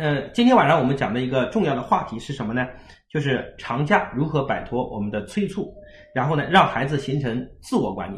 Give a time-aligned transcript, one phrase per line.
[0.00, 2.66] 呃，今天晚上我们讲的一个重要的话题是什么呢？
[3.10, 5.70] 就是长假如何摆脱我们的催促，
[6.14, 8.16] 然后呢，让孩子形成自我管理。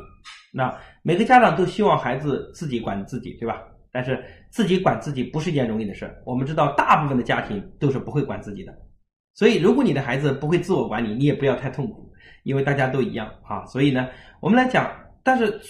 [0.53, 0.73] 那
[1.03, 3.61] 每个家长都希望孩子自己管自己，对吧？
[3.91, 6.23] 但是自己管自己不是一件容易的事儿。
[6.25, 8.73] 我们知道，大部分的家庭都是不会管自己的。
[9.35, 12.13] 所以，如果你的孩子不会自我管理，你也不要太痛苦，
[12.45, 13.67] 因为大家都一样啊。
[13.67, 14.09] 所以呢，
[14.39, 14.89] 我们来讲，
[15.25, 15.61] 但是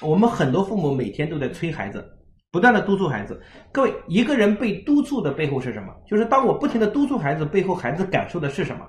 [0.00, 2.04] 我们很多父母每天都在催孩子。
[2.52, 3.40] 不断的督促孩子，
[3.72, 5.90] 各位，一个人被督促的背后是什么？
[6.06, 8.86] 就是当我不停的督促孩子，背后孩子感受的是什么？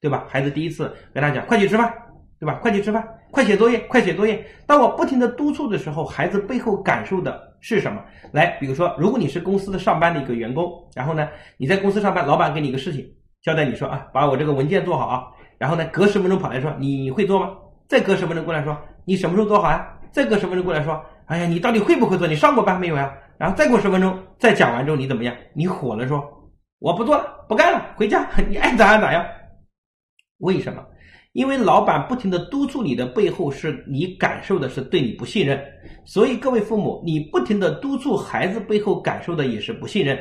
[0.00, 0.24] 对吧？
[0.28, 1.92] 孩子第一次跟他讲，快去吃饭，
[2.38, 2.54] 对吧？
[2.62, 4.46] 快去吃饭，快写作业，快写作业。
[4.64, 8.00] 当我不停的督促的时候，孩子背后感受的是什么？
[8.30, 13.04] 来，比如说，如果你是公司的上班的一个员工，然后呢，你在公司上班，老板给你一个事情，
[13.42, 15.24] 交代你说啊，把我这个文件做好啊，
[15.58, 17.50] 然后呢，隔十分钟跑来说你会做吗？
[17.88, 19.84] 再隔十分钟过来说你什么时候做好呀？
[20.12, 21.04] 再隔十分钟过来说。
[21.26, 22.26] 哎呀，你到底会不会做？
[22.26, 23.12] 你上过班没有呀？
[23.38, 25.34] 然后再过十分钟，再讲完之后你怎么样？
[25.54, 26.22] 你火了，说
[26.78, 29.24] 我不做了，不干了，回家， 你爱咋样咋样。
[30.38, 30.84] 为什么？
[31.32, 35.60] 因为老板不停的督促你的背后，是你感受的是对你不信任。
[36.04, 40.16] 所以各位父母，你不停的督促孩子背后感受的也是不信任。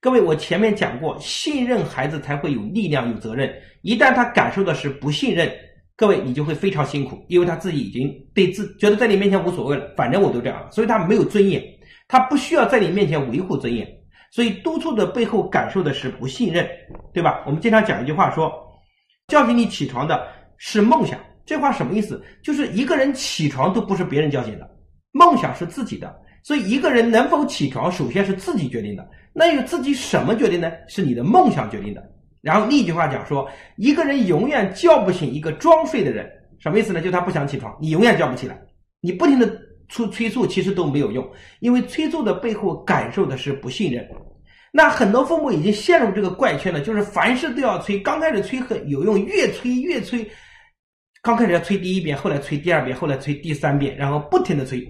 [0.00, 3.52] 各位，我前面讲过，信任孩子才会有力量、有责任。
[3.82, 5.50] 一旦他感受的是不信任。
[5.96, 11.62] 各位，你就会非常辛苦，因为他自己已经对自觉得在你面前无所谓了，反正我都这样了，所以他没有尊严，
[12.08, 13.86] 他不需要在你面前维护尊严，
[14.32, 16.68] 所以督促的背后感受的是不信任，
[17.12, 17.44] 对吧？
[17.46, 18.52] 我们经常讲一句话说，
[19.28, 20.26] 叫醒你起床的
[20.58, 22.20] 是梦想，这话什么意思？
[22.42, 24.68] 就是一个人起床都不是别人叫醒的，
[25.12, 30.72] 梦想是自己的，所以一个人能否起床，首先是自己决定的，那由自己什么决定呢？
[30.88, 32.02] 是你的梦想决定的。
[32.44, 37.00] 然后另一句话讲说，一个人永远叫不醒一个装睡的人，什么意思呢？
[37.00, 38.60] 就他不想起床，你永远叫不起来。
[39.00, 39.50] 你不停的
[39.88, 41.26] 催催促，其实都没有用，
[41.60, 44.06] 因为催促的背后感受的是不信任。
[44.70, 50.28] 那很多父母已经陷入这个怪圈了，就是凡事都要催，刚开始催很有用，越催越催。
[51.22, 54.80] 刚开始要催第一遍，后来催第二遍，后来催第三遍，然后不停的催。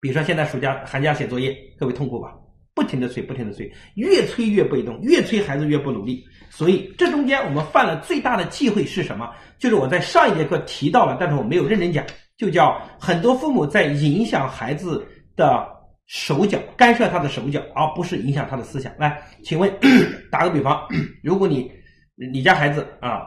[0.00, 2.34] 比如说现在暑假寒假写作业，各位痛苦吧？
[2.74, 6.24] 不停的催，不停的催，越催越被动，越催孩子越不努力。
[6.50, 9.30] 所以这中间我们犯了最大的忌讳是什么？
[9.58, 12.04] 就是我在上一节课提到了，但是我没有认真讲，
[12.36, 15.06] 就叫很多父母在影响孩子
[15.36, 15.66] 的
[16.06, 18.92] 手脚，干涉他的手脚，而不是影响他的思想。
[18.98, 19.70] 来，请问，
[20.30, 20.86] 打个比方，
[21.22, 21.70] 如果你
[22.32, 23.22] 你家孩子啊，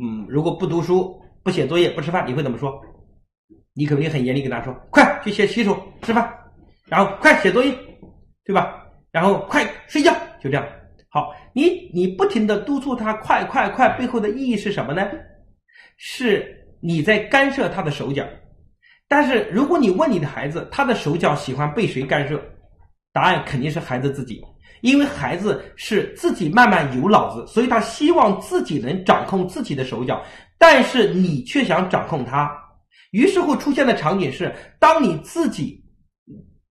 [0.00, 2.80] 嗯，如果不读书、不写作业、不吃饭，你会怎么说？
[3.72, 6.32] 你肯定很严厉跟他说：“快去写洗手、吃饭，
[6.86, 7.72] 然后快写作业，
[8.44, 8.84] 对吧？
[9.10, 10.66] 然后快睡觉。”就这样。
[11.12, 15.06] 好，你你不停的督促他快快快，背后的意义是什么呢？
[15.96, 18.24] 是你在干涉他的手脚。
[19.08, 22.40] 但是如果你问你的孩子，他的手脚喜欢被谁干涉？
[23.12, 24.40] 答案肯定是孩子自己，
[24.82, 30.22] 因为孩子是自己慢慢有脑子，所以他希望自己能掌控自己的手脚。
[30.58, 32.48] 但是你却想掌控他，
[33.10, 35.79] 于是乎出现的场景是，当你自己。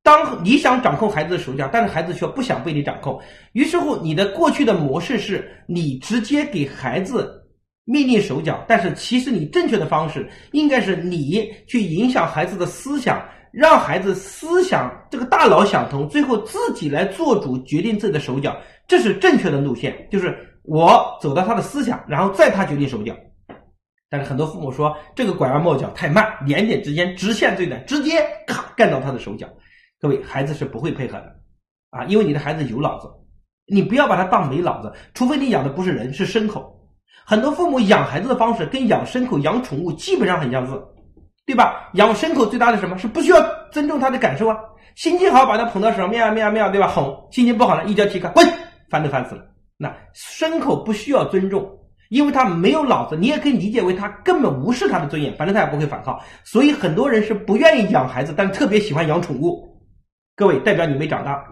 [0.09, 3.21] 当你想掌控孩子的手脚，但是孩子却不想被你掌控，
[3.51, 7.47] 于是乎你的过去的模式是你直接给孩子
[7.85, 23.15] 命令手脚，但是其实你正确的方式应该是你去影响孩子的思想，让孩子思想这个大脑想通，最后自己来做主决定自己的手脚，这是正确的路线，就是我走到他的思想，然后再他决定手脚。
[24.09, 29.47] 但是很多父母说这个拐弯抹角太慢，两点之间直线最短，直接咔干到他的手脚。
[30.01, 31.35] 各位，孩子是不会配合的，
[31.89, 33.07] 啊，因为你的孩子有脑子，
[33.67, 36.73] 你不要把他当没脑子，除非你养的不是人，是牲口。
[37.25, 40.81] 很多父母养孩子的方式跟养牲口、养宠物基本上很相似，
[41.45, 41.89] 对吧？
[41.95, 44.55] 养牲口最大的什么是不需要尊重他的感受啊？
[44.95, 46.87] 心情好把他捧到手上，喵喵喵，对吧？
[46.87, 48.47] 哄；心情不好了，一脚踢开，滚，
[48.89, 49.43] 烦都烦死了。
[49.75, 51.69] 那牲口不需要尊重，
[52.07, 56.17] 因为他没有脑子，你也可以理解为他根本无视他的尊严，反正他也不会反抗。
[56.45, 59.68] 所以很多人是不愿意养孩子，但特别喜欢养宠物。
[60.39, 61.43] 各位，代表你没长大，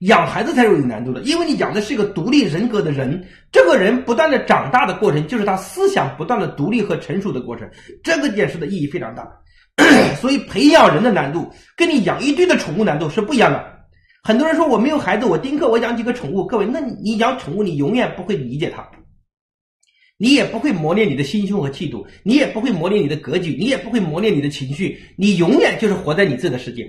[0.00, 7.70] 养孩子才是有难度的，因为你养的是一个独立人格的人，这个人不断的长大的过程，就是他思想不断的独立和成熟的过程，
[8.02, 9.24] 这个件事的意义非常大。
[10.20, 13.64] 所以培养人的难度，跟你养一堆的宠物难度是不一样的。
[14.24, 16.44] 很多人说我没有孩子，我丁克，我养几个宠物。
[16.44, 18.84] 各位，那你养宠物，你永远不会理解它，
[20.18, 26.84] 你也不会磨练你的心胸和气度，你也不会磨练你的格局，你也不会磨练你的情绪，你永远就是活在你自己的世界。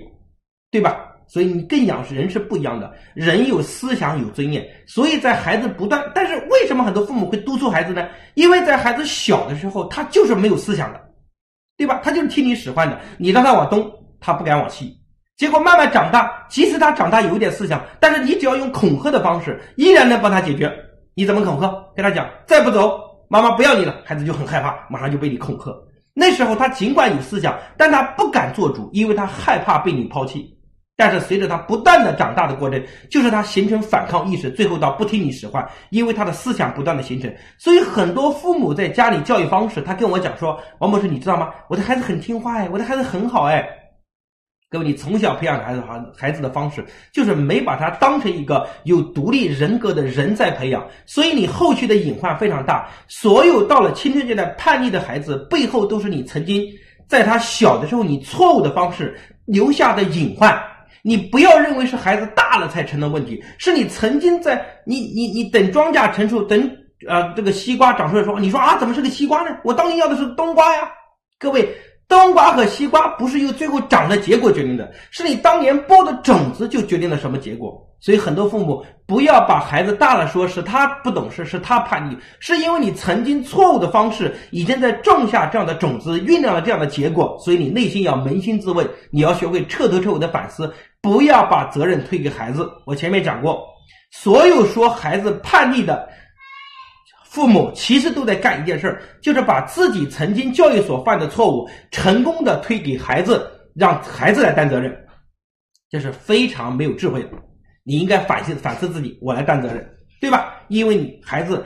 [0.72, 1.10] 对吧？
[1.28, 8.08] 所以你跟养人是不一样的，人有思想有尊严，所以在孩子不断，但是为什么很多父母会督促孩子呢？
[8.34, 11.00] 因为在孩子小的时候，他就是没有思想的，
[11.76, 12.00] 对吧？
[12.02, 14.86] 他就是听你使唤的，你让他往东，他不敢往西；
[15.36, 20.70] 结果慢慢长大，即使他长大有一点思想，但是你只要用恐吓的方式，依然能帮他解决。
[21.14, 21.70] 你怎么恐吓？
[21.94, 22.98] 跟他讲，再不走，
[23.28, 24.00] 妈妈不要你了。
[24.04, 25.70] 孩子就很害怕，马上就被你恐吓。
[26.14, 30.58] 那时候他尽管有思想，但他不敢做主，因为他害怕被你抛弃。
[30.96, 32.80] 但是随着他不断的长大的过程，
[33.10, 37.32] 就是他形成反抗意识，最后到不听你使唤，因为他的思想不断的形成。
[37.58, 41.50] 所以很多父母在家里教育方式，他跟我讲说：“王博士，你知道吗？
[41.68, 43.66] 我的孩子很听话哎，我的孩子很好哎。”
[44.70, 52.88] 各位，你从小培养孩子孩孩子的方式，就是没把他当成一个有独立人格的人在培养，所以你后续的隐患非常大。
[53.08, 56.64] 所有到了青春阶段叛逆的孩子，背后都是你曾经
[57.08, 60.58] 在他小的时候你错误的方式留下的隐患。
[61.02, 66.70] 你不要认为是孩子大了才成的问题，是你曾经在你你你等庄稼成熟，等
[67.08, 69.56] 呃这个西瓜长出来说，你说啊怎么是个西瓜呢？
[69.64, 70.90] 我当年要的是冬瓜呀，
[71.38, 71.68] 各位。
[72.08, 77.72] 冬瓜和西瓜不是由最后长的结果决定的，是你当年播的种子就决定了什么结果。
[78.00, 87.34] 所以很多父母不要把孩子大了说是他不懂事，是他叛逆，是因为你曾经错误的方式已经在种下这样的种子，酝酿了这样的结果。
[87.42, 90.70] 所以你内心要扪心自问，你要学会彻头彻尾的反思，
[91.02, 92.70] 不要把责任推给孩子。
[92.86, 93.66] 我前面讲过，
[94.12, 96.08] 所有说孩子叛逆的。
[97.24, 104.94] 父母其实都在干一件事儿，就是把自己曾经教育所犯的错误，成功的推给孩子，让孩子来担责任，
[105.88, 107.30] 这是非常没有智慧的。
[107.84, 110.54] 你应该反思反思自己，我来担责任，对吧？
[110.68, 111.64] 因为你孩子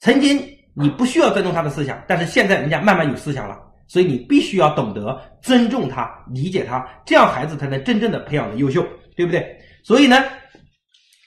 [0.00, 8.86] 曾经你不需要尊重他的思想，但是现在人家慢慢有思想了，所以你必须要懂得尊重他，理解他，这样孩子才能真正的培养的优秀，
[9.16, 9.44] 对不对？
[9.82, 10.22] 所以呢，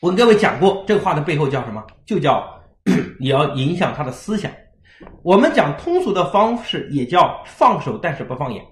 [0.02, 1.86] 我跟各位讲过，这个话的背后叫什么？
[2.06, 2.50] 就叫。
[3.20, 4.52] 你要影响他的思想，
[5.22, 8.64] 我们讲通俗的方式也叫放手，但是不放眼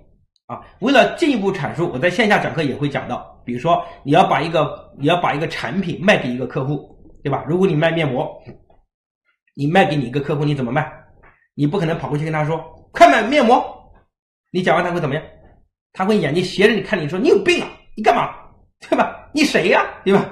[0.48, 0.60] 啊。
[0.80, 6.90] 为了进一步阐述，我在线下讲课也会讲到，比如说你要把一个你要把一个产品卖给一个客户，
[7.24, 7.46] 对吧？
[7.48, 8.28] 如果你卖面膜，
[9.56, 10.92] 你卖给你一个客户，你怎么卖？
[11.54, 12.60] 你不可能跑过去跟他说
[12.92, 13.64] 快买面膜，
[14.52, 15.24] 你讲完他会怎么样？
[15.94, 18.30] 他会眼睛斜着你看你说你有病啊，你干嘛？
[18.80, 19.30] 对吧？
[19.34, 19.86] 你谁呀？
[20.04, 20.30] 对吧？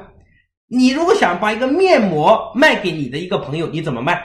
[0.67, 4.21] 你如果想把一个面膜卖给你的一个朋友，你怎么卖？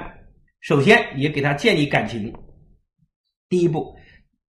[0.60, 2.32] 首先，你给他建立感情。
[3.48, 3.94] 第一步，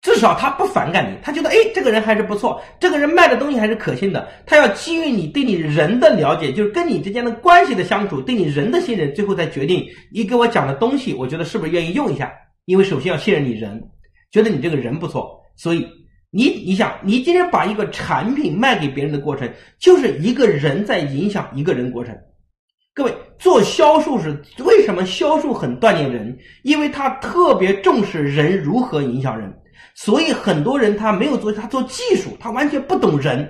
[0.00, 4.28] 至少他不反感你，他觉得哎，这个人还是不错，这个人卖的东西还是可信的。
[4.46, 12.32] 他要基于你对你人的了解，就是跟你之间的关系的相处，对你人的信任，最后再决定你给我讲的东西，我觉得是不是愿意用一下？
[12.64, 13.82] 因为首先要信任你人，
[14.30, 15.86] 觉得你这个人不错，所以。
[16.30, 22.14] 你你想，你今天把一个产品卖给别人的过程，就是一个人在影响一个人过程。
[22.92, 26.36] 各位做销售是为什么销售很锻炼人？
[26.64, 29.50] 因为他特别重视人如何影响人，
[29.94, 33.48] 所以很多人他没有做他做技术，他完全不懂人，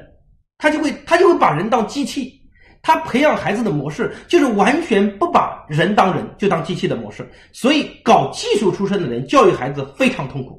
[0.57, 2.33] 他就会他就会把人当机器。
[2.81, 7.29] 他培养孩子的模式就是完全不把人当人，就当机器的模式。
[7.53, 10.59] 所以搞技术出身的人教育孩子非常痛苦。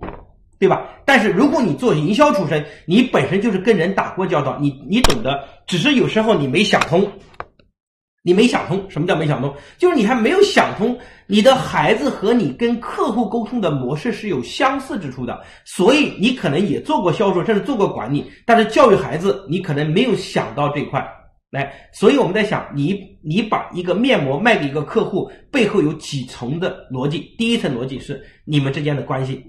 [0.59, 0.89] 对吧？
[1.06, 7.09] 但是如果你做营销出身，你本身就是跟人打过交道，你你懂得，只是有时候你没想通，
[8.23, 8.85] 你没想通。
[8.89, 9.56] 什么叫没想通？
[9.77, 21.00] 就是你还没有想通，你的孩子和你跟客户沟通的模式是有相似之处的，所以你可能也做过销售，甚至做过管理，但是教育孩子，你可能没有想到这块
[21.49, 21.73] 来。
[21.91, 27.35] 所以我们在想，你你把一个面膜卖给一个客户，背后有几层的逻辑？
[27.37, 29.44] 第一层逻辑是你们之间的关系，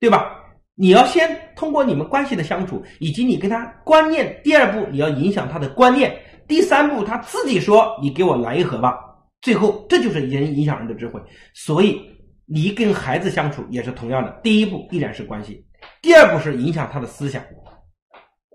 [0.00, 0.34] 对吧？
[0.80, 4.40] 你要先通过你们关系的相处，以及你跟他观念。
[4.44, 6.16] 第二步，你要影响他的观念。
[6.46, 8.96] 第三步，他自己说：“你给我来一盒吧。”
[9.42, 11.20] 最后，这就是人影响人的智慧。
[11.52, 12.00] 所以，
[12.46, 14.30] 你跟孩子相处也是同样的。
[14.42, 15.66] 第一步依然是关系，
[16.00, 17.42] 第二步是影响他的思想，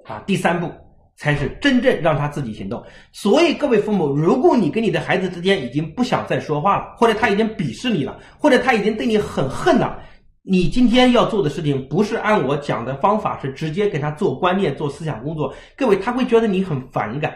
[0.06, 0.72] 啊，第三步
[1.16, 2.84] 才是真正让他自己行动。
[3.12, 10.00] 所以，各位父母，如果你跟你的孩子之间已经不想再说话了，或者他已经鄙视你了，或者他已经对你很恨了。
[10.42, 15.54] 你今天要做的事情不是按我讲的方法，是直接给他做观念、做思想工作。
[15.78, 17.34] 各位，他会觉得你很反感。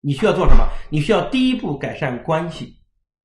[0.00, 0.66] 你需要做什么？
[0.88, 2.78] 你需要第一步改善关系，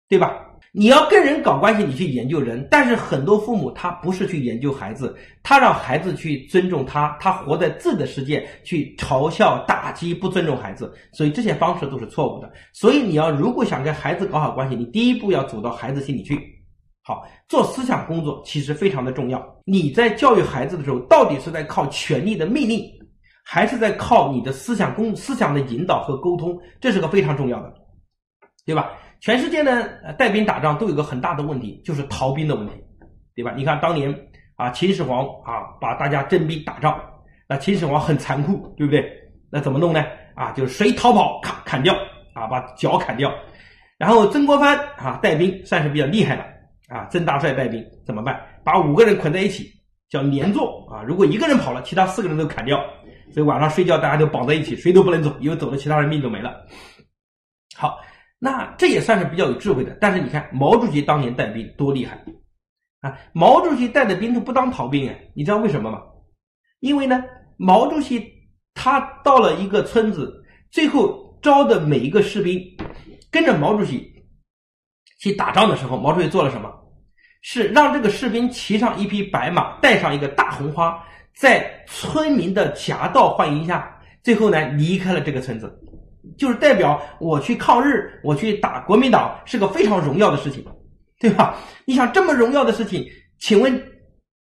[0.10, 0.51] 对吧？
[0.74, 2.66] 你要跟人搞关系，你去研究人。
[2.72, 5.14] 但是很多父母他不是去研究孩子，
[5.44, 10.94] 他让孩子去尊重他，他活在自己的世界，去嘲笑、打击、不尊重孩子。
[11.12, 12.50] 所以这些方式都是错误的。
[12.72, 16.40] 所以你要如果想跟孩子搞好关系，你第一步要走到孩子心里去。
[17.04, 19.46] 好，做思想工作其实非常的重要。
[19.66, 22.90] 你在教育孩子的时候，到底是在靠权力的命令，
[23.44, 26.58] 还是在靠你的思想工思想的引导和沟通？
[26.80, 27.74] 这是个非常重要的，
[28.66, 28.92] 对吧？
[29.22, 29.88] 全世界呢，
[30.18, 32.74] 带兵打仗都有个很大的问题，就是逃兵的问题，
[33.36, 33.54] 对吧？
[33.56, 34.12] 你看当年
[34.56, 37.00] 啊，秦始皇啊，把大家征兵打仗，
[37.48, 39.06] 那秦始皇很残酷，对不对？
[39.52, 40.04] 那怎么弄呢？
[40.34, 41.94] 啊，就是谁逃跑，咔砍掉
[42.34, 43.32] 啊，把脚砍掉。
[44.00, 46.44] 然后曾国藩啊带兵算是比较厉害的
[46.90, 48.42] 啊，曾大帅带兵怎么办？
[48.64, 49.70] 把五个人捆在一起，
[50.10, 51.04] 叫连坐啊。
[51.04, 52.84] 如果一个人跑了，其他四个人都砍掉。
[53.32, 56.66] 所以晚上睡觉大家都绑在一起，谁都不能走，因为走了其他人命都没了。
[57.76, 58.00] 好，
[58.44, 59.96] 那这也算是比较有智慧的。
[60.02, 62.20] 但是你看毛主席当年带兵多厉害
[63.02, 63.16] 啊！
[63.34, 66.02] 毛主席带的兵都不当逃兵哎，你知道为什么吗？
[66.80, 67.24] 因为呢，
[67.58, 68.28] 毛主席
[68.74, 72.60] 他到了一个村子，最后招的每一个士兵
[73.30, 74.12] 跟着毛主席
[75.20, 76.72] 去打仗的时候，毛主席做了什么？
[77.44, 81.04] 是让这个士兵骑上一匹白马，带上一个大红花，
[81.36, 85.72] 在村民的夹道欢迎下，最后呢离开了这个村子，
[86.38, 90.66] 就是代表我去抗日，我去打国民党是个非常荣耀的事情，
[91.20, 91.58] 对吧？
[91.86, 93.06] 你想这么荣耀的事情，
[93.40, 93.82] 请问，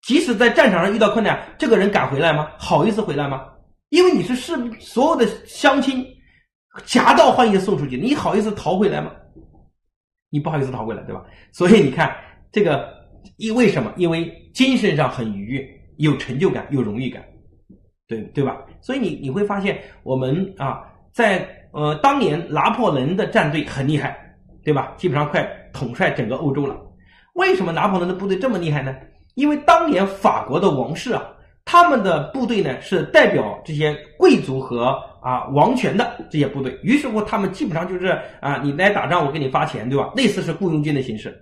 [0.03, 2.51] 即使在战场上遇到困难，这个人敢回来吗？
[2.59, 3.45] 好意思回来吗？
[3.91, 6.07] 因为你是是所有的乡亲
[6.85, 9.13] 夹道欢迎送出去，你好意思逃回来吗？
[10.31, 11.23] 你不好意思逃回来，对吧？
[11.53, 12.15] 所以你看。
[12.51, 12.89] 这个
[13.37, 13.93] 因为什么？
[13.99, 15.69] 因为精神上很愉悦，
[15.99, 17.23] 有成就感，有荣誉感，
[18.09, 18.57] 对对吧？
[18.81, 20.83] 所以你你会发现，我们啊，
[21.13, 24.17] 在呃当年拿破仑的战队很厉害，
[24.65, 24.93] 对吧？
[24.97, 26.77] 基本上快统帅整个欧洲了。
[27.35, 28.95] 为什么拿破仑的部队这么厉害呢？
[29.35, 31.23] 因为当年法国的王室啊，
[31.65, 34.89] 他们的部队呢是代表这些贵族和
[35.23, 40.11] 啊王权的这些部队，于是乎他们基本上就是啊，你来打仗，我给你发钱，对吧？
[40.17, 41.33] 类似是雇佣军的形式。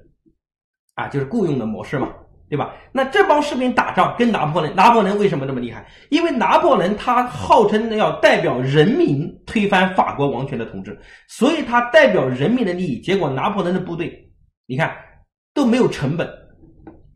[0.95, 2.09] 啊，就是雇佣的模式嘛，
[2.49, 2.75] 对吧？
[2.91, 5.87] 那这帮士兵打仗跟拿破仑，拿破仑为什么这么厉害？
[6.09, 10.99] 因为拿破仑他号称要代表人民推翻法国王权的统治，
[11.29, 13.01] 所以他代表人民的利益。
[13.01, 14.13] 结果拿破仑的部队，
[14.67, 14.95] 你看
[15.55, 16.29] 都没有成本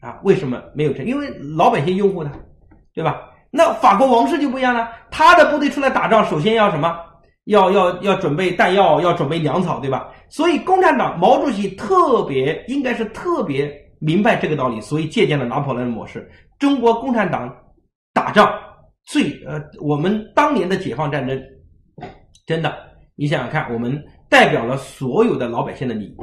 [0.01, 0.19] 啊？
[0.25, 1.05] 为什么没有成？
[1.05, 2.33] 因为老百姓拥护他，
[2.95, 3.21] 对吧？
[3.51, 6.97] 那法国王室就不一样了，他的部队出来打仗，首先要什么？
[7.45, 10.09] 要要要准备弹药，要准备粮草，对吧？
[10.31, 16.27] 所以共产党毛主席特别应该是特别明白这个道理，所以借鉴了拿破仑的模式。
[16.59, 17.55] 中国共产党
[18.15, 18.51] 打仗
[19.05, 21.39] 最呃，我们当年的解放战争，
[22.51, 22.77] 真的，
[23.15, 26.17] 你想想看，我们代表了所有的老百姓的利益，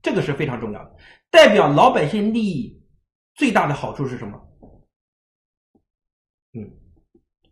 [0.00, 0.96] 这个是非常重要的。
[1.28, 2.80] 代表老百姓利益
[3.34, 4.40] 最大的好处是什么？
[6.54, 6.70] 嗯，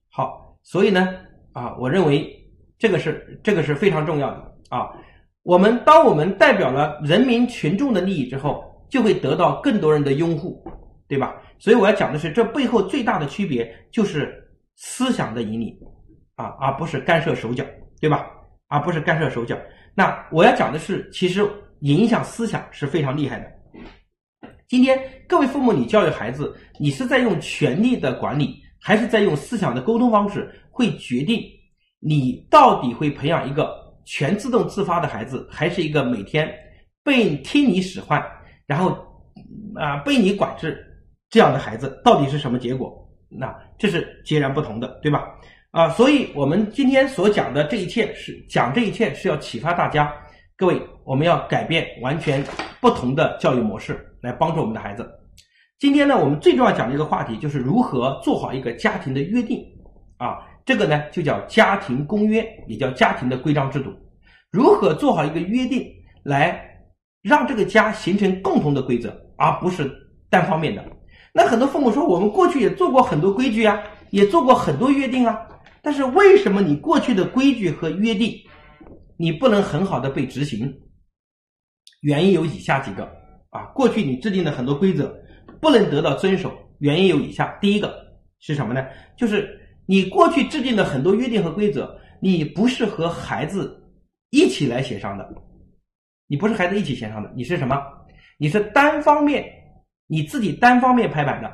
[0.08, 1.08] 好，所以呢，
[1.52, 2.37] 啊，我认为。
[2.82, 4.88] 这个是这个是非常重要的啊！
[5.42, 10.64] 我们当我们代表了人民群众的利益之后，就会得到更多人的拥护，
[11.06, 11.37] 对吧？
[11.58, 15.78] 所以我要讲的是，这背后最大的区别就是思想的引领
[16.37, 17.62] 啊，而不是干涉手脚，
[18.00, 18.30] 对吧？
[18.69, 19.57] 而不是干涉手脚。
[19.95, 21.45] 那我要讲的是，其实
[21.80, 23.47] 影响思想是非常厉害的。
[24.69, 31.42] 今天各位父母，你教育孩子，你是在用权力的管理，还是在用思想的沟通方式，会决定。
[31.99, 36.49] 你到底会培养一个全自动自发的孩子，还是一个每天
[37.02, 38.25] 被听你使唤，
[38.64, 38.97] 然后
[39.75, 40.83] 啊被你管制
[41.28, 42.00] 这样的孩子？
[42.04, 42.97] 到底是什么结果？
[43.28, 45.28] 那这是截然不同的，对吧？
[45.72, 50.12] 啊，所以我们今天所讲的这一切是讲这一切是要启发大家，
[50.56, 52.44] 各位，我们要改变完全
[52.80, 55.08] 不同的教育模式，来帮助我们的孩子。
[55.78, 59.64] 今天呢，我们最重要讲的一个话题就是如何做好一个家庭的约定
[60.16, 60.38] 啊。
[60.66, 63.92] 这个呢，就叫家庭公约，也叫家庭的规章制度。
[64.50, 65.88] 如何做好一个约定，
[66.24, 66.60] 来
[67.22, 69.88] 让这个家形成共同的规则，而不是
[70.28, 70.84] 单方面的？
[71.32, 75.40] 那很多父母说，我们过去也做过很多规矩啊，也做过很多约定啊，
[75.82, 78.34] 但是为什么你过去的规矩和约定，
[79.16, 80.72] 你不能很好的被执行？
[82.02, 83.04] 原因有以下几个
[83.50, 85.14] 啊，过去你制定的很多规则
[85.60, 87.58] 不能得到遵守，原因有以下。
[87.60, 87.94] 第一个
[88.38, 88.87] 是什么呢？
[89.16, 89.56] 就是。
[89.87, 93.76] 你过去制定的很多约定和规则，你不是和孩子
[94.30, 95.28] 一起来协商的，
[96.28, 97.76] 你不是孩子一起协商的，你是什么？
[98.38, 99.44] 你是单方面
[100.06, 101.52] 你自己单方面拍板的，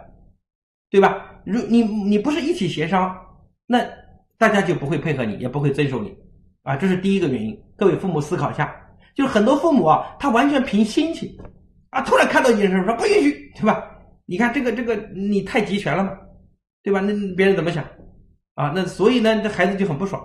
[0.90, 1.40] 对吧？
[1.46, 3.16] 如你你不是一起协商，
[3.66, 3.78] 那
[4.38, 6.14] 大家就不会配合你，也不会遵守你
[6.62, 7.58] 啊，这是第一个原因。
[7.76, 8.74] 各位父母思考一下，
[9.14, 11.28] 就是很多父母啊，他完全凭心情
[11.90, 13.82] 啊，突然看到一件事说不允许，对吧？
[14.26, 16.10] 你看这个这个你太集权了嘛，
[16.82, 17.00] 对吧？
[17.00, 17.84] 那别人怎么想？
[18.54, 20.22] 啊，那所以呢，这孩子就很不爽。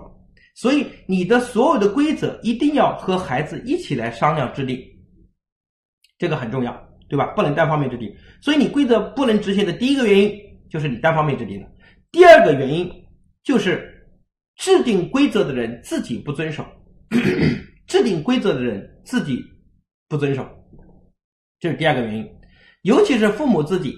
[0.54, 4.78] 所以你的所有的规则一定要和孩子一起来商量制定，
[6.18, 6.78] 这个很重要，
[7.08, 7.26] 对吧？
[7.36, 8.14] 不能单方面制定。
[8.40, 10.38] 所以你规则不能执行的第一个原因
[10.68, 11.66] 就是你单方面制定的。
[12.10, 12.90] 第二个原因
[13.42, 13.91] 就是
[14.56, 16.64] 制定规则的人自己不遵守，
[17.86, 19.42] 制定规则的人自己
[20.08, 20.46] 不遵守，
[21.58, 22.28] 这是第二个原因。
[22.82, 23.94] 尤其是父母自己，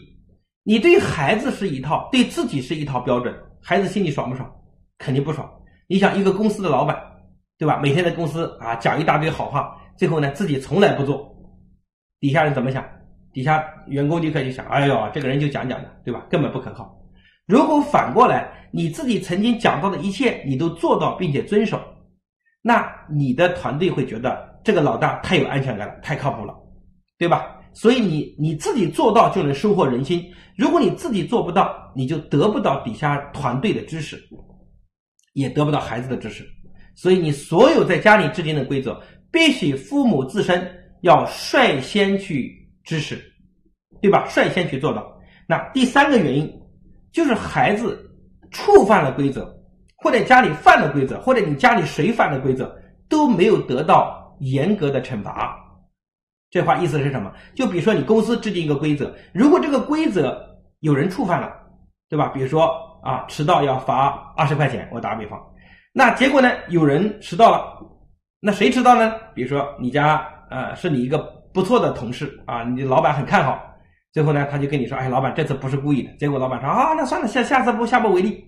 [0.62, 3.34] 你对孩子是一套，对自己是一套标准。
[3.62, 4.50] 孩子心里爽不爽？
[4.98, 5.50] 肯定不爽。
[5.86, 6.96] 你想一个公司的老板，
[7.58, 7.78] 对吧？
[7.82, 11.34] 每天在公司啊讲一大堆好话，最后呢自己从来不做，
[12.20, 12.84] 底下人怎么想？
[13.32, 16.26] 底下员工就开始想：哎呦，这个人就讲讲的，对吧？
[16.30, 17.03] 根本不可靠。
[17.46, 21.80] 如果反过来，你自己曾经讲到的一切你都做到并且遵守，
[22.62, 26.54] 那你的团队会觉得这个老大太有安全感了，太靠谱了，
[27.18, 27.60] 对吧？
[27.74, 30.24] 所以你你自己做到就能收获人心。
[30.56, 34.16] 如果你自己做不到，你就得不到底下团队的支持，
[35.32, 36.48] 也得不到孩子的支持。
[36.94, 40.66] 所以你所有在家里制定的规则，必须父母自身
[41.02, 42.50] 要率先去
[42.84, 43.20] 支持，
[44.00, 44.24] 对吧？
[44.28, 45.04] 率先去做到。
[45.46, 46.48] 那第三个原因
[47.14, 47.98] 就是孩子
[48.50, 49.48] 触犯了规则，
[49.98, 52.76] 或者家里犯了规则，或者你家里谁犯了规则，
[53.08, 55.56] 都没有得到严格的惩罚。
[56.50, 57.32] 这话意思是什么？
[57.54, 60.44] 就比如说你公司制定一个规则，如果这个规则
[60.80, 61.52] 有人触犯了，
[62.08, 62.28] 对吧？
[62.34, 62.68] 比如说
[63.04, 65.40] 啊，迟到要罚二十块钱，我打个比方。
[65.92, 67.78] 那结果呢，有人迟到了，
[68.40, 69.14] 那谁迟到呢？
[69.34, 71.18] 比如说你家呃是你一个
[71.52, 73.60] 不错的同事啊，你老板很看好，
[74.14, 76.10] 最后呢他就跟你说，哎，老板这次不是故意的。
[76.18, 78.42] 结果老板说啊，那算了，下下次不下不为例。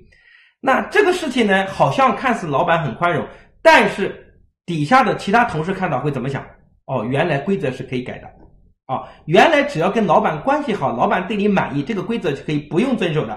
[0.61, 3.27] 那这个事情呢，好像看似老板很宽容，
[3.61, 4.15] 但是
[4.65, 6.43] 底下的其他同事看到会怎么想？
[6.87, 8.29] 哦，原来规则是可以改的，
[8.87, 13.37] 啊，原来只要跟老板关系好，老板对你满意，这个规则就可以不用遵守的。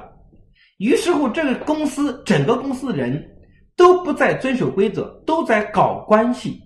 [0.77, 3.27] 于是乎，这个公司整个公司的人
[3.75, 6.62] 都不再遵守规则，都在搞关系，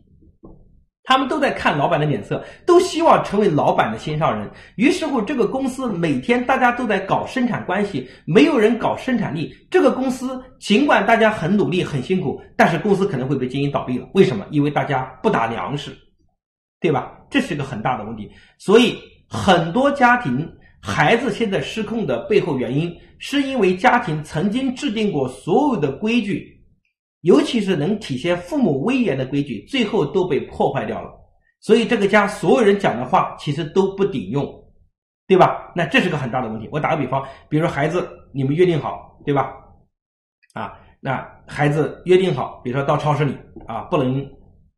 [1.04, 4.50] 他们都在看老板的脸色，都希望成为老板的心上人。
[4.76, 9.54] 于是乎，这个公司每天大家都在搞生产关系，没有人搞生产力。
[9.70, 14.08] 这个公司尽管大家很努力很辛苦，但是公司可能会被经营倒闭了。
[14.14, 14.46] 为什么？
[14.50, 15.96] 因为大家不打粮食。
[16.80, 17.14] 对吧？
[17.30, 18.94] 这是个很大的问题，所以
[19.30, 20.46] 很多家庭
[20.82, 26.53] 孩子现在失控的背后原因，是因为家庭曾经制定过所有的规矩，
[27.24, 31.12] 尤其是能体现父母威严的规矩，最后都被破坏掉了。
[31.60, 34.46] 所以这个家所有人讲的话其实都不顶用，
[35.28, 35.72] 对吧？
[35.76, 36.70] 那这是个很大的问题。
[36.72, 39.54] 我打个比方，比如说孩子，你们约定好，对吧？
[40.54, 43.36] 啊，那孩子约定好，比如说到超市里
[43.68, 44.26] 啊，不能。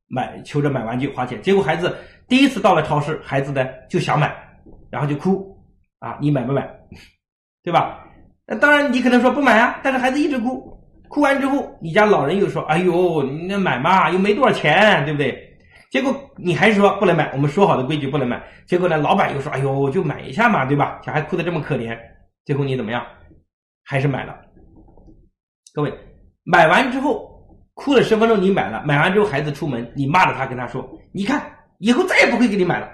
[0.07, 4.31] 买求着买玩具花钱，结果孩子第一次到了超市，孩子呢就想买，
[4.91, 5.57] 然后就哭
[5.97, 6.61] 啊，你买不买？
[7.63, 8.05] 对吧？
[8.45, 10.74] 那当然你可能说不买啊，但是孩子一直哭，
[11.07, 15.37] 哭完之后，你家老人又说：“哎呦，你那买嘛，又没多少钱，对不对？”
[15.91, 18.43] 结果你还是说不能买，我们说好的规矩不能买。
[18.65, 21.97] 结果呢，老板又说：“哎呦，就买一下嘛，对吧？”小孩哭的这么可怜，
[22.45, 23.05] 最后你怎么样？
[23.83, 24.35] 还是买了。
[25.73, 25.93] 各位，
[26.43, 27.33] 买完之后。
[27.77, 31.45] 哭了十分钟，你买了，买完之后孩子出门，你骂着他跟他说：“你看，
[31.79, 32.89] 以后再也不会给你买了。”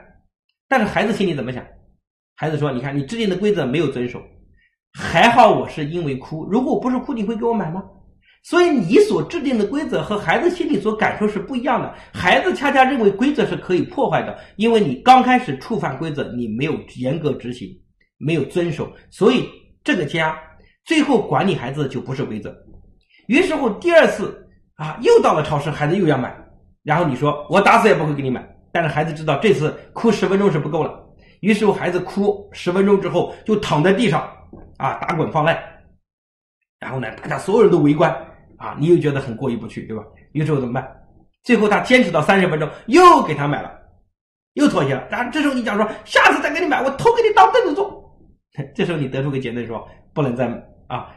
[0.67, 1.63] 但是孩子心里怎么想？
[2.35, 4.19] 孩子说：“你看，你制定的规则没有遵守，
[4.91, 7.83] 还好我是因为哭，如果我不是哭，你会给我买吗？”
[8.43, 11.93] 所以你所制定的规则和孩子心里所感受是不一样的。
[12.13, 17.69] 孩子恰恰认为规则是可以破坏的，因为你刚开始触犯规则，你没有严格执行，
[18.17, 19.47] 没有遵守，所以
[19.83, 20.37] 这个家
[20.85, 22.55] 最后管理孩子就不是规则。
[23.27, 24.37] 于是乎，第二次。
[24.75, 26.35] 啊，又到了超市，孩子又要买，
[26.81, 30.99] 然后你说我打死也不会给你买，但是孩子知道这次哭十分钟是不够了，
[31.41, 34.27] 于是乎孩子哭十分钟之后就躺在地上
[34.77, 35.63] 啊打滚放赖，
[36.79, 38.11] 然后呢大家所有人都围观
[38.61, 40.03] 啊，你又觉得很过意不去，对吧？
[40.33, 40.87] 于是乎怎么办？
[41.43, 43.71] 最后他坚持到三十分钟，又给他买了，
[44.53, 45.07] 又妥协了。
[45.09, 47.99] 然这时候你讲说下次再给你买，我偷给你当凳子坐。
[48.75, 50.47] 这时候你得出个结论说不能再
[50.87, 51.09] 啊。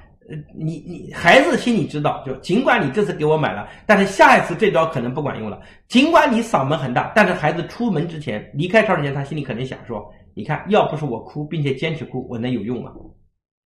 [0.56, 5.60] 你你孩子心里知道，就尽管你这次给我买了，但是下一次这招可能不管用了。
[5.86, 12.90] 尽管你嗓门很大，但是孩子出门之前离开超市前，他心里可能想说：你看，要不是我哭，并且坚持哭，我能有用吗？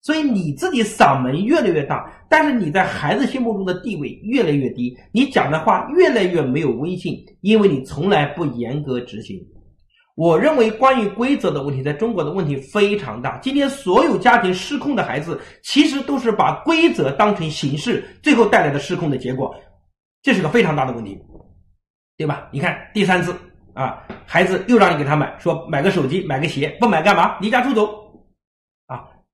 [0.01, 9.39] 所以你自己嗓门越来越大，但是你在孩子心目中的地位越来越低，你讲的话越来越没有威信，因为你从来不严格执行。
[10.15, 13.39] 我认为关于规则的问题，在中国的问题非常大。
[13.39, 19.55] 今天所有家庭失控的孩子，其实都是把规则当成形式，最后带来的失控的结果，
[20.23, 21.17] 这是个非常大的问题，
[22.17, 22.49] 对吧？
[22.53, 23.33] 你看第三次
[23.75, 27.39] 啊，孩子又让你给他买，说买个手机，买个鞋，不买干嘛？
[27.41, 28.08] 离家出走！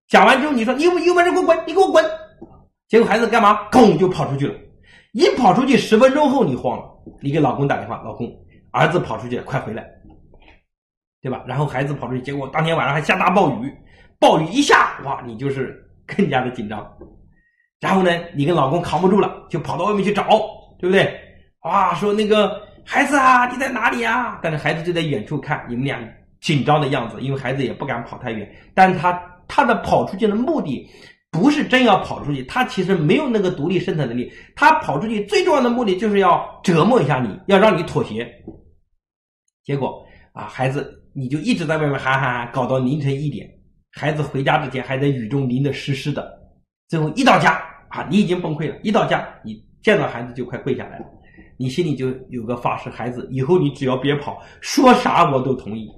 [0.08, 2.04] 讲完之后，你说你有有本事给我滚，你给我滚！
[2.88, 3.68] 结果孩子干嘛？
[3.70, 4.54] 砰就跑出去了。
[5.12, 6.84] 一跑出去十分钟后，你慌了，
[7.22, 8.30] 你给老公打电话，老公，
[8.70, 9.84] 儿子跑出去了，快回来。
[11.22, 11.42] 对吧？
[11.46, 13.72] 然后孩子跑出去，结果当天晚上还下大暴雨，
[14.20, 16.86] 暴雨一下，哇，你就是更加的紧张。
[17.80, 20.22] 然后呢，你跟老公扛不住了，就跑到外面去找，
[20.78, 21.18] 对不对？
[21.62, 24.38] 哇，说那个孩子啊，你在哪里呀？
[24.42, 25.98] 但是孩子就在远处看你们俩
[26.42, 28.46] 紧张的样子，因为孩子也不敢跑太远。
[28.74, 29.12] 但他
[29.48, 30.88] 他的跑出去的目的，
[31.30, 34.32] 不是真要跑出去，他其实没有那个独立生存能力。
[34.54, 38.30] 他跑出去最重要的目的就是要折磨一下你，要让你妥协。
[39.64, 43.48] 结果啊，孩子你就一直在外面喊喊喊，搞到凌晨一点，
[43.92, 46.30] 孩子回家之前还在雨中淋得湿湿的。
[46.88, 48.78] 最后一到家啊，你已经崩溃了。
[48.82, 51.06] 一到家，你见到孩子就快跪下来了，
[51.56, 55.88] 你心里就有个发誓：孩子，以后你只要别跑，说啥我都同意。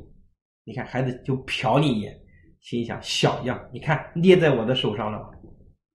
[0.64, 2.16] 你看孩子就瞟你一眼。
[2.66, 5.20] 心想小样，你看捏在我的手上了。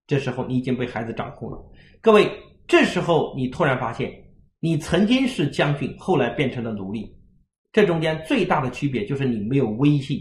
[0.07, 1.57] 这时候你已经被孩子掌控了。
[1.99, 2.31] 各位，
[2.65, 4.09] 这时候你突然发现，
[4.61, 7.13] 你曾经是将军，后来变成了奴隶。
[7.73, 10.17] 这中间最大的区别就是你没有威信。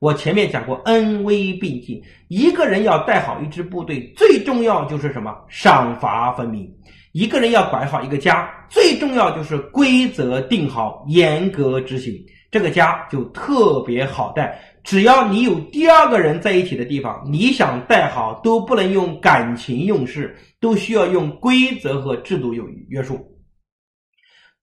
[0.00, 2.02] 我前面讲过，恩威并进。
[2.28, 5.30] 一个人要带好一支部队，最重要就是什么？
[5.50, 6.74] 赏罚分明。
[7.12, 12.14] 一个人要管好一个家，最重要就是规则定好，严格执行。
[12.50, 23.18] 这个家就特别好带，只要你有第二个人在一起的地方，你想带好都不能用感情用事，都需要用规则和制度有约束。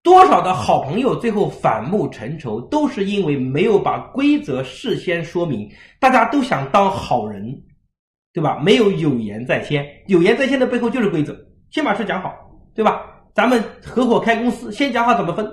[0.01, 5.69] 多少的好朋友最后反目成仇，都是因为没有把规则事先说明。
[5.99, 7.53] 大家都想当好人，
[8.33, 8.57] 对吧？
[8.63, 11.35] 没有有言在先，有言在先的背后就是规则，
[11.69, 12.33] 先把事讲好，
[12.73, 13.05] 对吧？
[13.33, 15.45] 咱们合伙开公司，先讲好怎么分。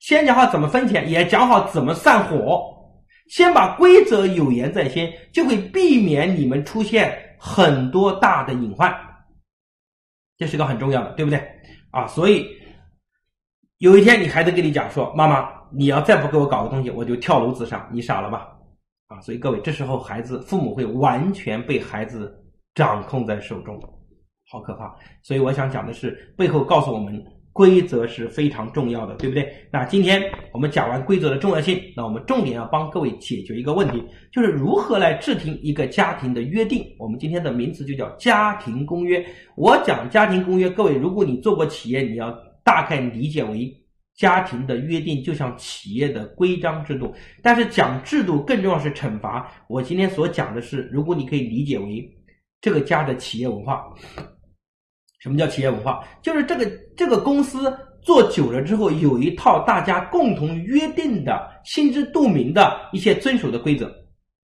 [0.00, 2.62] 先讲好怎么分钱，也讲好怎么散伙。
[3.32, 8.94] 先把规则有言在先，就会避免你们出现很多大的隐患。
[10.36, 11.42] 这是个很重要的，对不对？
[11.92, 12.46] 啊，所以
[13.78, 18.46] 有一天你孩子跟你讲说：“妈妈，你要再不给我搞个东西，我就跳楼自杀。”你傻了吧？
[19.06, 22.38] 啊，所以各位，这时候孩子父母会完全被孩子
[22.74, 23.80] 掌控在手中，
[24.50, 24.94] 好可怕。
[25.22, 27.24] 所以我想讲的是，背后告诉我们。
[27.52, 29.52] 规则是非常重要的，对不对？
[29.70, 36.82] 那今天我们讲完规则的重要性，那我们重点要帮各位解决一个问题，就是如何来制定一个家庭的约定。
[36.98, 39.22] 我们今天的名词就叫家庭公约。
[39.54, 42.30] 我讲家庭公约，各位，如果你做过企业，你要
[42.64, 43.70] 大概理解为
[44.16, 47.14] 家庭的约定就像企业的规章制度。
[47.42, 49.52] 但是讲制度更重要是惩罚。
[49.68, 52.10] 我今天所讲的是，如果你可以理解为
[52.62, 53.92] 这个家的企业文化。
[55.22, 56.02] 什么叫企业文化？
[56.20, 63.88] 就是这个这个公司做久了之后，有一套大家共同约定的、心知肚明的一些遵守的规则。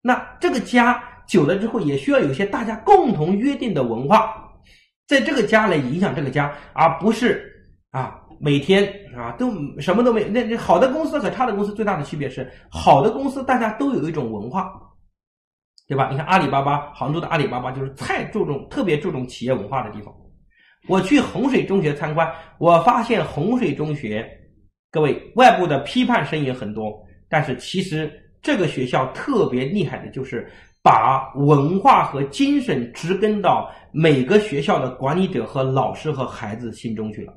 [0.01, 4.35] 那这个家久了之后，也需要有一些大家共同约定的文化，
[5.05, 7.47] 在这个家来影响这个家，而不是
[7.91, 10.27] 啊每天啊都什么都没有。
[10.29, 14.73] 那好的公司和差的公司最大的区别是，好的公司大家都有一种文化，
[15.87, 16.09] 对吧？
[16.09, 20.11] 你看阿里巴巴，杭州的阿里巴巴就是太注重、特别注重企业文化的地方。
[20.87, 24.25] 我去洪水中学参观，我发现洪水中学，
[24.91, 26.93] 各位外部的批判声音很多，
[27.27, 30.47] 但是其实这个学校特别厉害的就是
[30.83, 37.33] 把文化和精神植根到每个学校的管理者和老师和孩子心中去了。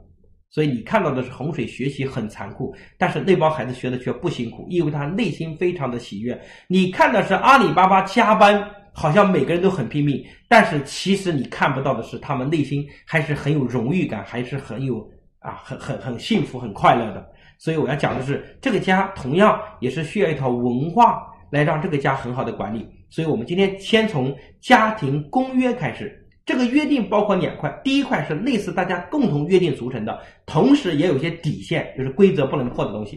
[0.50, 6.38] 所以你看到的是洪水学习很残酷，但是那帮孩子学的却不辛苦，因为他内心非常的喜悦。
[6.68, 8.62] 你看的是阿里巴巴加班。
[8.98, 15.08] 好像每个人都很拼命，但是其实你看不到的是，他们内心还是很有荣誉感，还是很有
[15.38, 17.24] 啊，很很很幸福、很快乐的。
[17.58, 22.84] 所以我要讲的是，这个家同样也是需要一套文化来让这个家很好的管理。
[23.08, 33.16] 所以我们今天先从家庭公约开始，这个约定包括两块，第一块是类似大家共同约定俗成的，同时也有些底线，就是规则不能破的东西，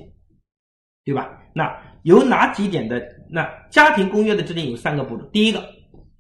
[1.04, 1.28] 对吧？
[1.54, 3.02] 那有哪几点的？
[3.30, 5.64] 那家庭公约的制定有三个步骤，第一个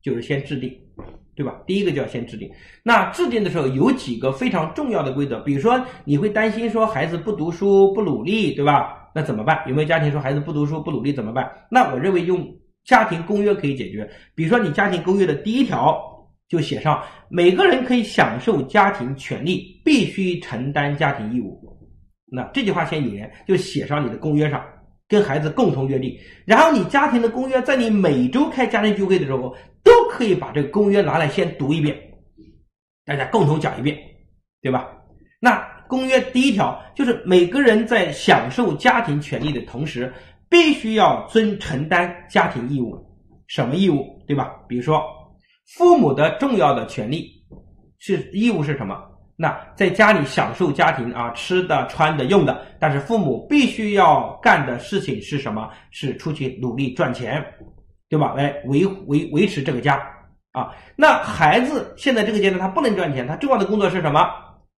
[0.01, 0.73] 就是先制定，
[1.35, 1.61] 对吧？
[1.67, 2.49] 第一个就要先制定。
[2.83, 9.09] 那制定的时候有几个非常重要的规则，比如说你会担心说孩子不读书不努力，对吧？
[9.13, 9.61] 那怎么办？
[9.67, 11.51] 有没有家庭说孩子不读书不努力怎么办？
[11.69, 12.47] 那我认为用
[12.85, 14.09] 家庭公约可以解决。
[14.33, 16.01] 比如说你家庭公约的第一条
[16.47, 21.59] 就写上每个人可以享受家庭权利，必须承担家庭义务。
[22.31, 24.63] 那这句话先引言，就写上你的公约上。
[25.11, 31.93] 跟孩子共同约定，然后你家庭的公约，在你每周开家庭聚会的时候，都可以把这个公约拿来先读一遍，
[33.05, 33.97] 大家共同讲一遍，
[34.61, 34.89] 对吧？
[35.41, 40.13] 那公约第一条就是每个人在享受家庭权利的同时，
[40.49, 42.97] 必须要遵承担家庭义务。
[43.47, 44.23] 什么义务？
[44.25, 44.55] 对吧？
[44.65, 45.03] 比如说，
[45.75, 47.29] 父母的重要的权利
[47.99, 49.10] 是义务是什么？
[49.41, 55.67] 那在家里享受家庭啊，吃的、穿的、用的，但是父母必须要干的事情是什么？
[55.89, 57.43] 是出去努力赚钱，
[58.07, 58.35] 对吧？
[58.37, 59.99] 来维维维持这个家
[60.51, 60.69] 啊。
[60.95, 64.19] 那孩子现在这个阶段他不能赚钱，他重要的工作是什么？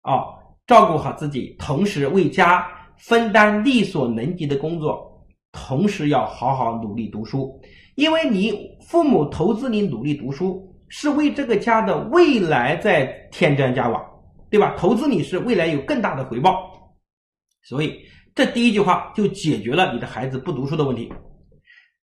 [0.04, 0.24] 啊，
[0.66, 2.66] 照顾好自己，同时为家
[2.98, 7.60] 分担力所能及的工作，同时要好好努力读书，
[7.96, 10.70] 因为你父母投资你努力读书。
[10.96, 14.00] 是为这个家的未来在添砖加瓦，
[14.54, 14.76] 对吧？
[14.78, 16.72] 投资你是未来有更大的回报，
[17.64, 18.00] 所以
[18.36, 21.12] 这第一句话就解决了你的孩子不读书的问题。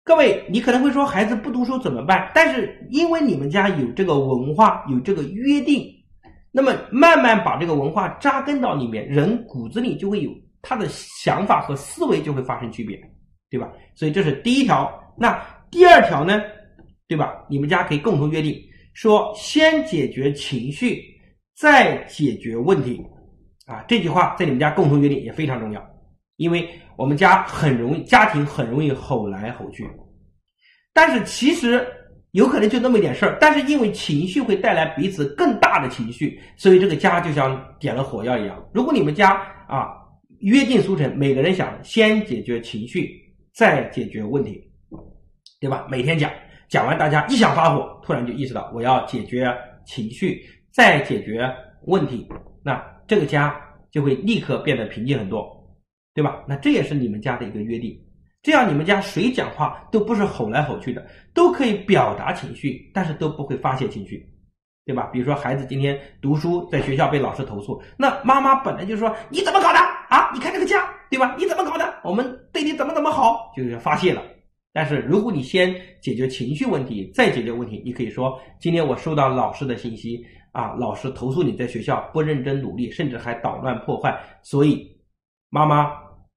[0.04, 2.32] 各位，你可能会说孩子不读书怎么办？
[2.34, 5.86] 但是因为你们家有这个文化，有这个约定，
[6.52, 10.32] 那么慢慢把这个文化扎根到里面，人骨子里就会有
[10.64, 13.00] 他的想法和思维就会发生区别，
[13.52, 13.72] 对吧？
[13.94, 14.92] 所以这是第一条。
[15.16, 16.42] 那第二条呢？
[17.08, 17.46] 对吧？
[17.48, 18.60] 你们家可以共同约定，
[18.96, 21.00] 说先解决情绪，
[21.60, 23.06] 再解决问题，
[23.66, 25.86] 啊，这句话在你们家共同约定也非常重要，
[26.38, 29.86] 因为我们家很容易，家庭很容易吼来吼去，
[30.94, 31.86] 但是其实
[32.32, 38.66] 有可能就那么一点事儿，但是因为情绪会带来彼此更大的情绪，所以这个家就像点了火药一样。
[38.74, 39.34] 如果你们家
[39.68, 39.90] 啊
[40.40, 43.12] 约定俗成，每个人想先解决情绪，
[43.54, 44.64] 再解决问题，
[45.60, 45.86] 对吧？
[45.92, 46.32] 每天讲。
[46.70, 49.52] 讲完，大家一想发火，突然就意识到我要解决
[49.88, 50.40] 情绪，
[50.80, 51.46] 再解决
[51.88, 52.26] 问题，
[52.64, 53.54] 那这个家
[53.92, 55.46] 就会立刻变得平静很多，
[56.14, 56.42] 对吧？
[56.48, 58.00] 那这也是你们家的一个约定，
[58.42, 64.26] 这样你们家谁讲话都不是吼来吼去的，都可以表达情绪，但是都不会发泄情绪，
[64.86, 65.10] 对吧？
[65.12, 70.32] 比如说孩子今天读书在学校被老师投诉，那妈妈本来就说你怎么搞的啊？
[70.34, 71.36] 你看这个家，对吧？
[71.38, 71.94] 你怎么搞的？
[72.06, 74.24] 我们对你怎么怎么好，就是发泄了。
[74.72, 84.90] 但是，如果你先解决情绪问题，再解决问题，你可以说：今天我收到老师的信息啊，老师投诉你在学校不认真努力，甚至还捣乱破坏，所以
[85.50, 85.92] 妈妈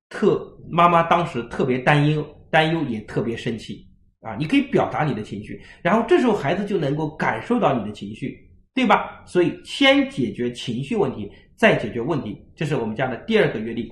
[0.09, 3.87] 特妈妈当时特别担忧，担忧也特别生气
[4.21, 4.37] 啊。
[4.37, 8.39] 你可以表达你的情绪，然后这时候孩子就能够感受到你的情绪，
[8.75, 9.23] 对吧？
[9.27, 13.91] 所以先解决情绪问题，再解决问题，这是我们家的第二个约定，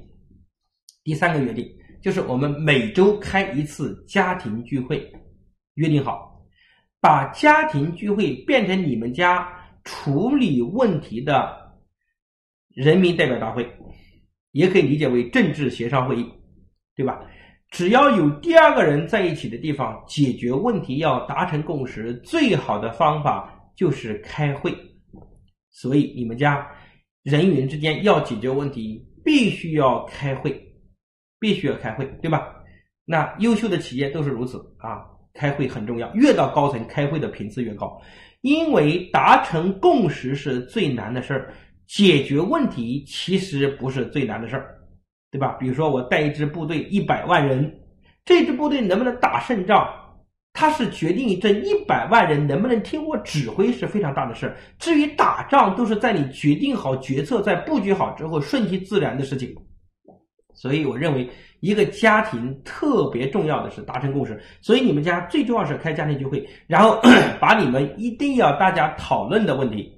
[1.04, 1.66] 第三个约定。
[2.02, 5.06] 就是我们每周开一次家庭聚会，
[5.74, 6.42] 约定好，
[6.98, 9.46] 把家庭聚会变成你们家
[9.84, 11.72] 处理问题的
[12.68, 13.68] 人民代表大会，
[14.52, 16.26] 也可以理解为政治协商会议，
[16.94, 17.20] 对吧？
[17.70, 24.76] 只要有第二个人在一起的地方，解决问题要达成共识，最好的方法就是开会。
[25.70, 26.66] 所以你们家
[27.22, 30.66] 人与人之间要解决问题，必须要开会。
[31.38, 32.54] 必须要开会，对吧？
[33.06, 35.00] 那优秀的企业都是如此啊，
[35.32, 37.98] 开会很重要，越到高层开会的频次越高，
[38.42, 41.52] 因为达成共识是最难的事儿，
[41.86, 44.78] 解决问题其实不是最难的事儿，
[45.30, 45.56] 对吧？
[45.60, 47.70] 比如说我带一支部队一百万人，
[48.24, 49.86] 这支部队能不能打胜仗，
[50.52, 54.56] 它是决定这一百万人能不能听我指挥是非常大的事儿。
[54.78, 59.54] 至于打仗，都是在你决定好决策、在布局好之后顺其自然的事情。
[60.60, 61.26] 所以我认为，
[61.60, 64.38] 一个家庭特别重要的是达成共识。
[64.60, 67.00] 所以你们家最重要是开家庭聚会，然后
[67.40, 69.90] 把你们一定要大家讨论的问题，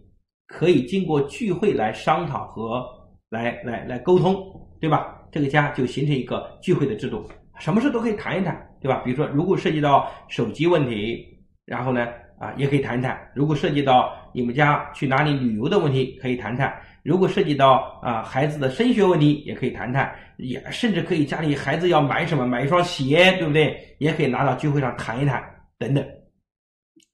[0.47, 2.81] 可以经过聚会来商讨和
[3.29, 4.41] 来来来沟通，
[4.81, 5.19] 对吧？
[5.33, 9.03] 这个家就形成一个聚会的制度，什么事都可以谈一谈，对吧？
[9.05, 11.27] 比如说，如果涉及到手机问题，
[11.67, 12.07] 然后呢，
[12.39, 16.73] 啊，也可以谈谈；如果涉及到你们家去哪里旅游的问题，可以谈谈。
[17.03, 23.77] 如果涉及到啊孩子的升学问题，也可以谈谈，也甚至可以家里孩子要买什么，买一双鞋，对不对？
[23.99, 25.43] 也可以拿到聚会上谈一谈，
[25.79, 26.05] 等等。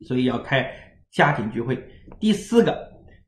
[0.07, 0.71] 所以要开
[1.11, 1.77] 家庭聚会。
[2.21, 2.79] 第四个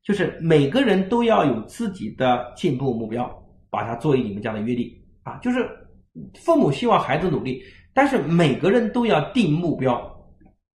[0.02, 3.28] 就是每个人都要有自己的进步目标，
[3.70, 4.86] 把它作为你们家的约定
[5.22, 5.38] 啊。
[5.38, 5.68] 就是
[6.34, 7.62] 父母希望孩子努力，
[7.94, 9.98] 但是每个人都要定目标，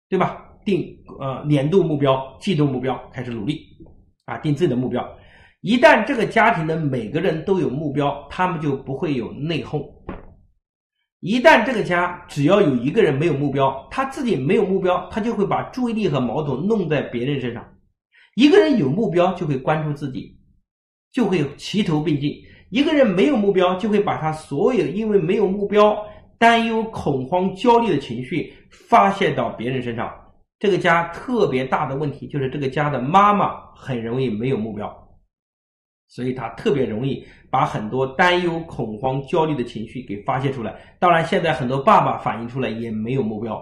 [0.09, 0.39] 对吧？
[0.65, 3.67] 定呃年度目标、季度目标，开始努力
[4.23, 5.05] 啊，定自己的目标。
[5.63, 9.81] 一旦这个家庭的每个人都有目标，他们就不会有内讧。
[11.21, 17.65] 一旦这个家只要有一个人没有目标，他自己没有目标，他就会把注意力和矛盾弄在别人身上。
[18.35, 20.37] 一个人有目标，就会关注自己，
[21.13, 22.29] 就会齐头并进；
[22.69, 25.97] 一个人没有目标，就会把他所有因为没有目标、
[26.37, 30.13] 担忧、恐慌、焦虑的情绪发泄到别人身上。
[30.59, 34.93] 这个家特别大的问题就是，这个家的妈妈很容易没有目标。
[36.13, 40.75] 所以他特别容易把很多担忧、恐慌、焦虑的情绪给发泄出来。
[40.99, 43.59] 当然，现在很多爸爸反映出来也没有目标，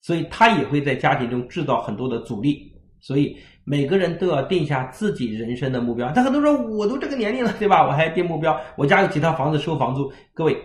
[0.00, 2.70] 所以他也会在家庭中制造很多的阻力。
[3.00, 6.12] 所以每个人都要定下自己人生的目标。
[6.14, 7.84] 但很多人说，我都这个年龄了，对吧？
[7.84, 8.56] 我还定目标？
[8.76, 10.08] 我家有几套房子收房租。
[10.32, 10.56] 各位，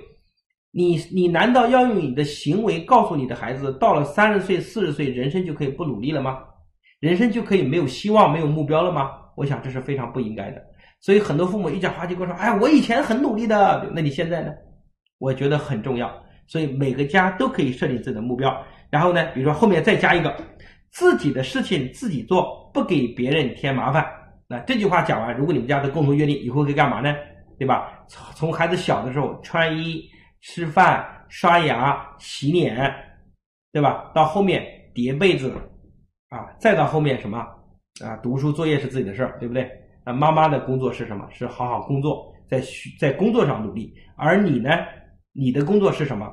[0.69, 6.37] 你你难道要用你的行为告诉你的孩子，到了三十岁、四十岁，人生就可以不努力了吗？
[6.99, 9.09] 人生就可以没有希望、没有目标了吗？
[9.35, 10.63] 我想这是非常不应该的。
[10.99, 14.51] 所以很多父母一讲话就跟我说：“哎，我以前很努力的，那你现在呢？”
[15.19, 16.11] 我觉得很重要。
[16.47, 18.65] 所以每个家都可以设定自己的目标。
[18.89, 20.35] 然后呢，比如说后面再加一个，
[20.91, 24.05] 自己的事情自己做，不给别人添麻烦。
[24.47, 27.13] 那这句话讲完，如果你们家的共同约定以后会干嘛呢？
[27.59, 28.05] 对吧？
[28.07, 30.03] 从从孩子小的时候穿衣、
[30.41, 32.93] 吃饭、刷牙、洗脸，
[33.73, 34.11] 对吧？
[34.13, 35.51] 到后面叠被子，
[36.29, 37.39] 啊，再到后面什么
[37.99, 38.15] 啊？
[38.23, 39.69] 读书作业是自己的事儿，对不对？
[40.13, 41.27] 妈妈的工作是什么？
[41.31, 42.61] 是好好工作，在
[42.99, 43.93] 在工作上努力。
[44.15, 44.71] 而你呢？
[45.33, 46.27] 你的工作是什么？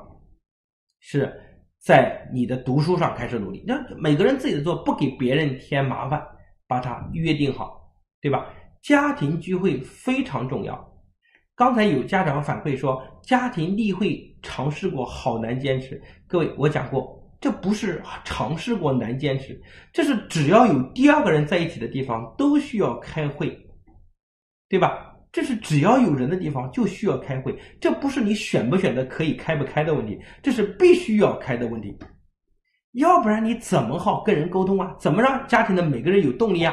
[1.01, 1.31] 是
[1.79, 3.63] 在你的读书上开始努力。
[3.67, 6.23] 那每个人自己的做，不给别人添麻烦，
[6.67, 8.47] 把它约定好，对吧？
[8.83, 10.93] 家庭聚会非常重要。
[11.55, 16.03] 刚才有家长反馈说，家庭例会尝试过，好难坚持。
[16.27, 19.61] 各位，我讲过，这不是尝试过难坚持，
[19.93, 23.57] 这是只要有第二个人在一起的地方都需要开会，
[24.69, 25.11] 对吧？
[25.33, 31.93] 这是只要有人的地方就需要开会，这不是你选不选择可以开不开的问题，这是必须要开的问题。
[32.93, 34.95] 要不然你怎么好跟人沟通啊？
[34.99, 36.73] 怎么让家庭的每个人有动力啊？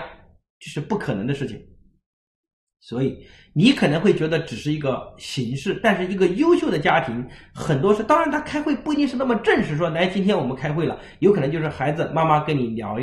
[0.59, 1.59] 这是不可能的事情。
[2.79, 3.17] 所以
[3.53, 12.89] 你可能会觉得只是一个形式，但是一个优秀的家庭很多是，当然他开会不一定是那么正式，说来今天我们开会了，有可能就是孩子妈妈跟你聊。